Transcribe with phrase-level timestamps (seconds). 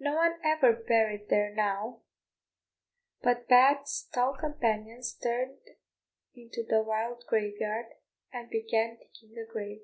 [0.00, 2.00] No one ever buried there now,
[3.22, 5.58] but Pat's tall companions turned
[6.34, 7.86] into the wild graveyard,
[8.32, 9.82] and began digging a grave.